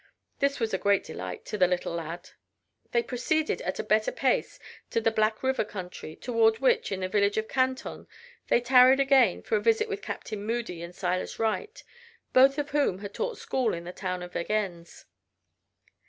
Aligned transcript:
This 0.39 0.59
was 0.59 0.73
a 0.73 0.79
great 0.79 1.03
delight 1.03 1.45
to 1.45 1.59
the 1.59 1.67
little 1.67 1.93
lad. 1.93 2.31
They 2.91 3.03
proceeded 3.03 3.61
at 3.61 3.77
a 3.77 3.83
better 3.83 4.11
pace 4.11 4.57
to 4.89 4.99
the 4.99 5.11
Black 5.11 5.43
River 5.43 5.63
country, 5.63 6.15
toward 6.15 6.57
which, 6.57 6.91
in 6.91 7.01
the 7.01 7.07
village 7.07 7.37
of 7.37 7.47
Canton, 7.47 8.07
they 8.47 8.61
tarried 8.61 8.99
again 8.99 9.43
for 9.43 9.57
a 9.57 9.61
visit 9.61 9.87
with 9.87 10.01
Captain 10.01 10.43
Moody 10.43 10.81
and 10.81 10.95
Silas 10.95 11.37
Wright, 11.37 11.83
both 12.33 12.57
of 12.57 12.71
whom 12.71 12.97
had 12.97 13.13
taught 13.13 13.37
school 13.37 13.75
in 13.75 13.83
the 13.83 13.93
town 13.93 14.23
of 14.23 14.33
Vergennes. 14.33 15.05